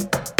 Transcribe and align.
you 0.00 0.39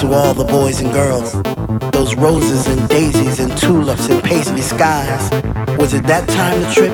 to 0.00 0.12
all 0.12 0.34
the 0.34 0.44
boys 0.44 0.80
and 0.80 0.92
girls. 0.92 1.32
Those 1.92 2.14
roses 2.16 2.66
and 2.66 2.86
daisies 2.88 3.40
and 3.40 3.56
tulips 3.56 4.08
and 4.10 4.22
paisley 4.22 4.60
skies. 4.60 5.30
Was 5.78 5.94
it 5.94 6.04
that 6.04 6.28
time 6.28 6.60
to 6.60 6.68
trip? 6.68 6.92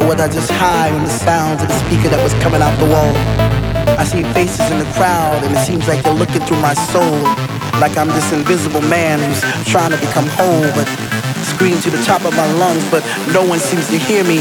Or 0.00 0.08
was 0.08 0.20
I 0.20 0.28
just 0.32 0.50
high 0.50 0.88
on 0.88 1.04
the 1.04 1.10
sounds 1.10 1.60
of 1.60 1.68
the 1.68 1.78
speaker 1.84 2.08
that 2.08 2.22
was 2.22 2.32
coming 2.40 2.62
out 2.62 2.72
the 2.80 2.88
wall? 2.88 3.12
I 4.00 4.04
see 4.04 4.22
faces 4.32 4.64
in 4.70 4.78
the 4.78 4.88
crowd 4.96 5.44
and 5.44 5.52
it 5.54 5.60
seems 5.66 5.86
like 5.88 6.02
they're 6.02 6.14
looking 6.14 6.40
through 6.48 6.60
my 6.64 6.72
soul. 6.88 7.20
Like 7.84 7.98
I'm 7.98 8.08
this 8.08 8.32
invisible 8.32 8.82
man 8.88 9.20
who's 9.20 9.44
trying 9.68 9.90
to 9.90 10.00
become 10.00 10.24
whole, 10.32 10.64
but 10.72 10.88
scream 11.52 11.76
to 11.84 11.90
the 11.90 12.00
top 12.08 12.24
of 12.24 12.32
my 12.32 12.48
lungs, 12.56 12.88
but 12.88 13.04
no 13.36 13.44
one 13.44 13.58
seems 13.58 13.88
to 13.88 13.98
hear 13.98 14.24
me. 14.24 14.40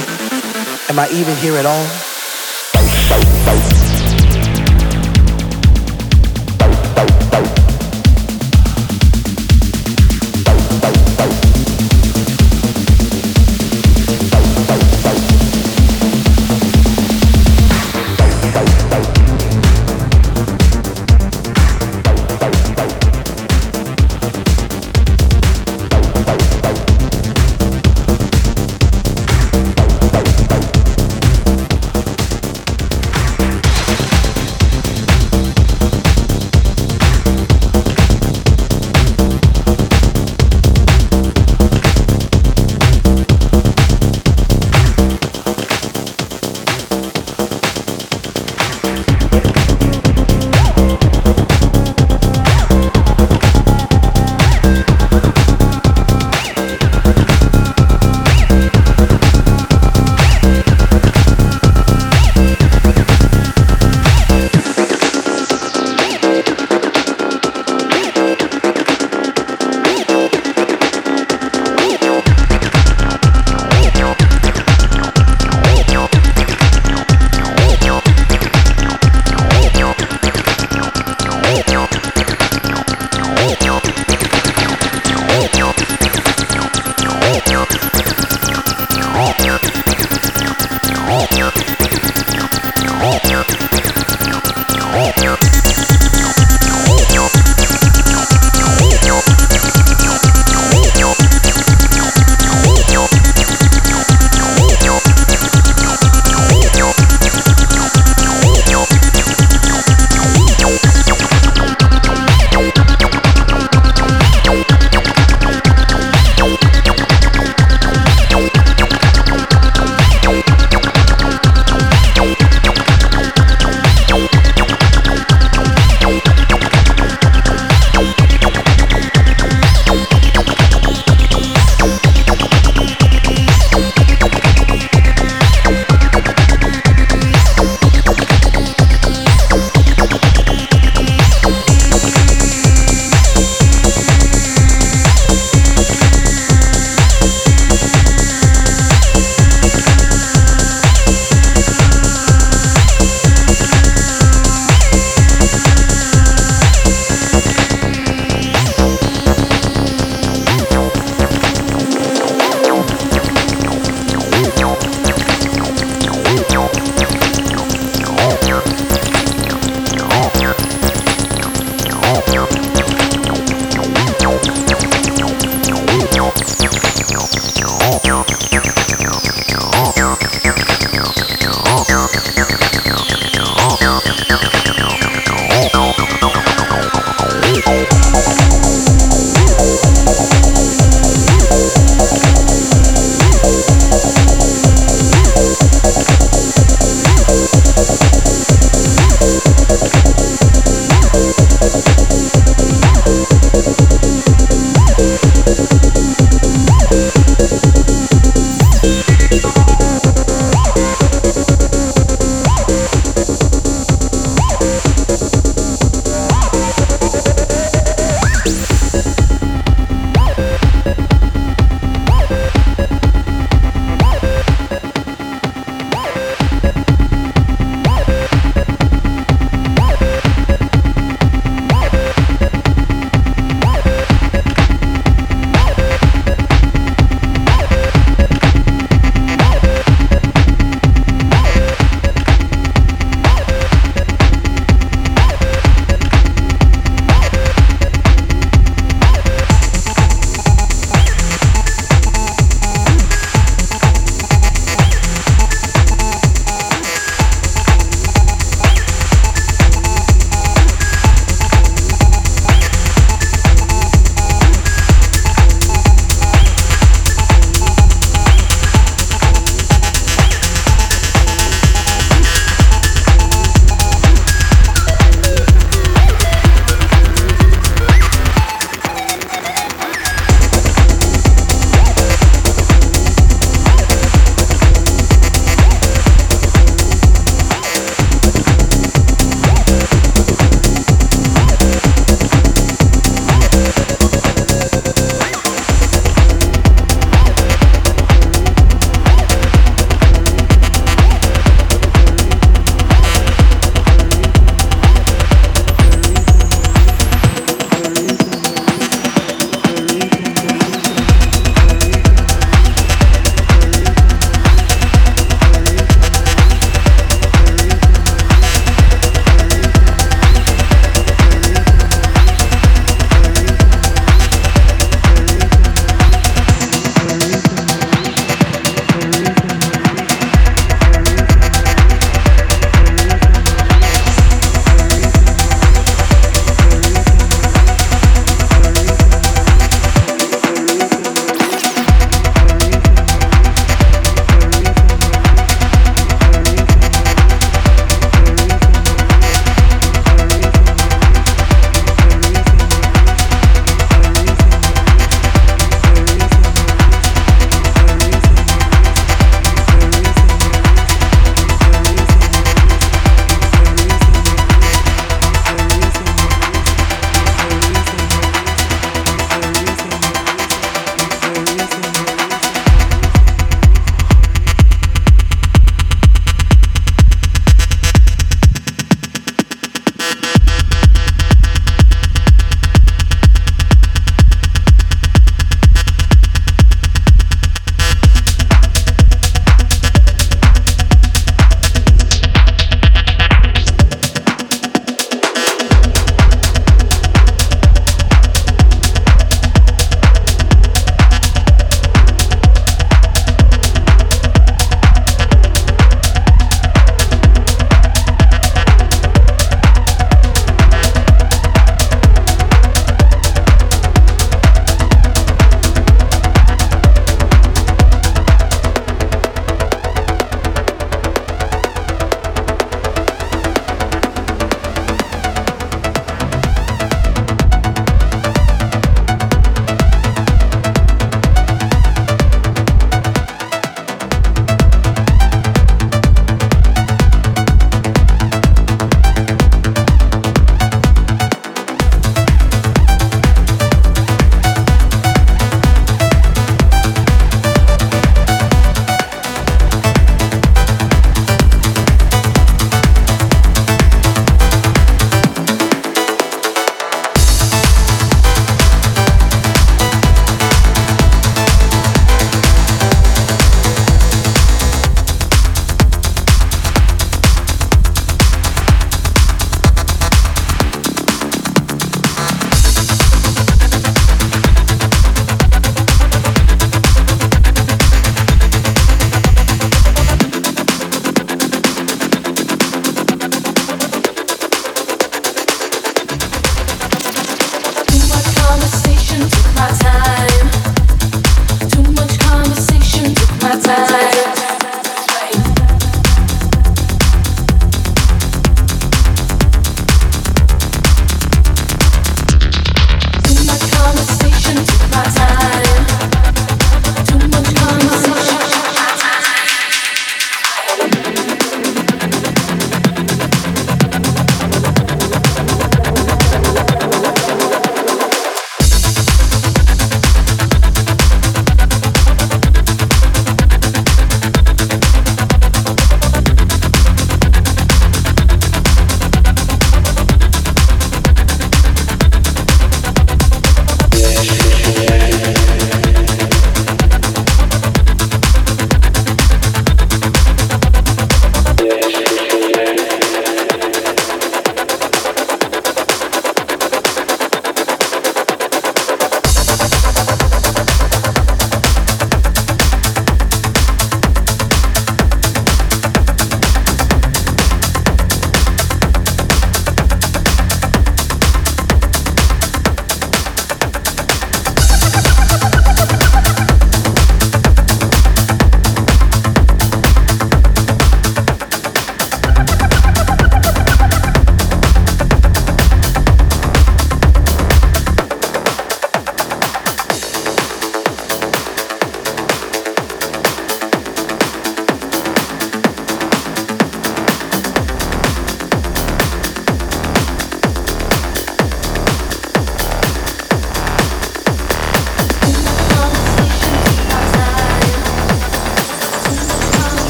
Am 0.88 0.96
I 0.96 1.10
even 1.12 1.36
here 1.44 1.60
at 1.60 1.66
all? 1.66 2.07